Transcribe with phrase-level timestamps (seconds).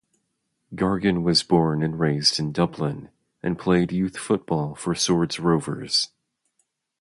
[0.73, 3.11] Gargan was born and raised in Dublin
[3.43, 6.09] and played youth football for Swords Rovers.